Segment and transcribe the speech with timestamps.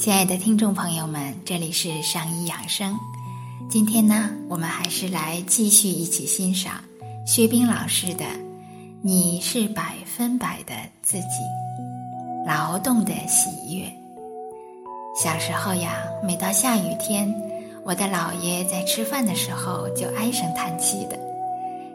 [0.00, 2.96] 亲爱的听众朋友们，这里是上医养生。
[3.68, 6.72] 今天呢，我们还是来继续一起欣赏
[7.26, 8.24] 薛冰老师的
[9.02, 11.24] 《你是百分百的自己》，
[12.46, 13.92] 劳动的喜悦。
[15.22, 17.30] 小时候呀，每到下雨天，
[17.84, 21.18] 我的姥爷在吃饭的时候就唉声叹气的。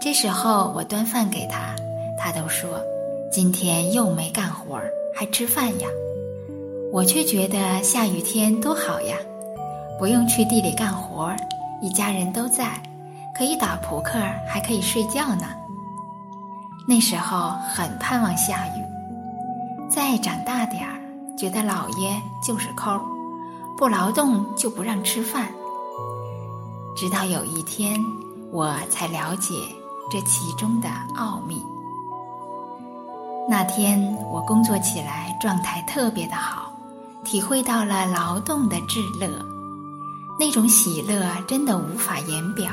[0.00, 1.76] 这时候我端饭给他，
[2.22, 2.80] 他都说
[3.32, 5.88] ：“今天又没干活儿，还吃饭呀。”
[6.92, 9.16] 我却觉得下雨天多好呀，
[9.98, 11.36] 不用去地里干活儿，
[11.80, 12.82] 一家人都在，
[13.34, 15.46] 可以打扑克，还可以睡觉呢。
[16.88, 18.82] 那时候很盼望下雨，
[19.88, 21.00] 再长大点儿，
[21.38, 23.00] 觉得姥爷就是抠，
[23.78, 25.48] 不劳动就不让吃饭。
[26.96, 27.98] 直到有一天，
[28.52, 29.54] 我才了解
[30.10, 31.62] 这其中的奥秘。
[33.50, 34.00] 那天
[34.30, 36.70] 我工作起来状态特别的好。
[37.24, 39.28] 体会到了劳动的至乐，
[40.38, 42.70] 那种喜乐真的无法言表。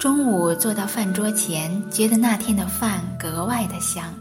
[0.00, 4.12] 中午坐到饭桌前，觉得那天的饭格外的香。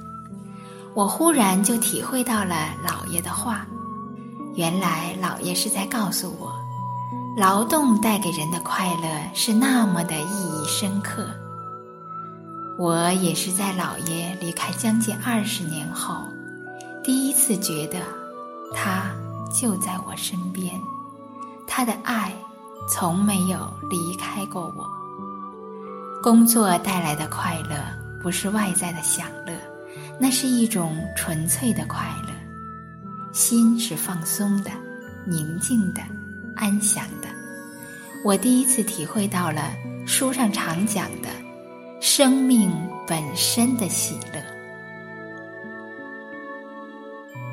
[0.94, 3.66] 我忽然就体会到了老爷的话，
[4.54, 6.54] 原来老爷是在告诉我，
[7.36, 11.26] 劳动带给人的快乐是那么的意义深刻。
[12.78, 16.24] 我也是在姥爷离开将近二十年后，
[17.04, 18.00] 第一次觉得。
[18.76, 19.12] 他
[19.54, 20.74] 就在我身边，
[21.68, 22.34] 他的爱
[22.90, 24.84] 从没有离开过我。
[26.24, 27.76] 工作带来的快乐
[28.20, 29.54] 不是外在的享乐，
[30.20, 32.34] 那是一种纯粹的快乐，
[33.32, 34.72] 心是放松的、
[35.24, 36.02] 宁静的、
[36.56, 37.28] 安详的。
[38.26, 39.72] 我第一次体会到了
[40.08, 41.30] 书上常讲的
[42.16, 42.72] 生命
[43.08, 44.39] 本身的喜乐。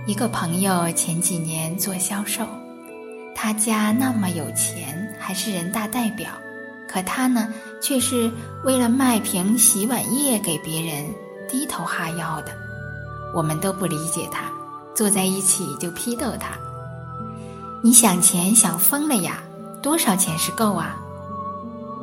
[0.07, 2.47] 一个朋友前几年做销售，
[3.35, 6.29] 他家那么有钱，还是人大代表，
[6.87, 7.49] 可他呢，
[7.81, 8.31] 却是
[8.63, 11.07] 为了卖瓶洗碗液给别人
[11.49, 12.53] 低头哈腰的。
[13.35, 14.53] 我们都不理解他，
[14.95, 16.51] 坐在一起就批斗他
[17.83, 19.43] ：“你想钱想疯了呀？
[19.81, 21.01] 多少钱是够啊？”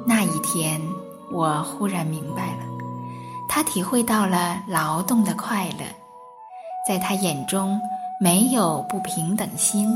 [0.07, 0.81] 那一天，
[1.31, 2.63] 我忽然明白了，
[3.47, 5.85] 他体会到了劳动的快乐。
[6.87, 7.79] 在他眼中，
[8.19, 9.93] 没有不平等心，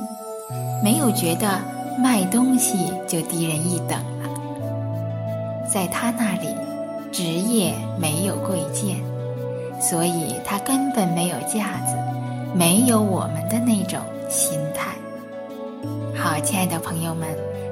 [0.84, 1.59] 没有觉得
[1.97, 4.30] 卖东西就低人一等了。
[5.72, 6.53] 在他那里，
[7.14, 8.98] 职业没有贵贱，
[9.80, 11.96] 所以他根本没有架子，
[12.53, 14.00] 没有我们的那种
[14.30, 14.92] 心态。
[16.13, 17.30] 好，亲爱的朋友们，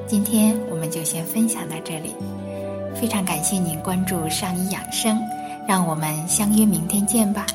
[0.08, 2.16] 今天我们就先分享到这里。
[2.96, 5.22] 非常感谢您关注上医养生，
[5.68, 7.46] 让我们相约明天见吧。